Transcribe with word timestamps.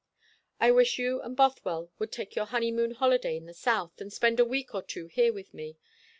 "I 0.59 0.71
wish 0.71 0.97
you 0.97 1.21
and 1.21 1.37
Bothwell 1.37 1.91
would 1.99 2.11
take 2.11 2.35
your 2.35 2.47
honeymoon 2.47 2.89
holiday 2.95 3.37
in 3.37 3.45
the 3.45 3.53
South, 3.53 4.01
and 4.01 4.11
spend 4.11 4.39
a 4.39 4.45
week 4.45 4.73
or 4.73 4.81
two 4.81 5.05
here 5.09 5.31
with 5.31 5.53
me. 5.53 5.77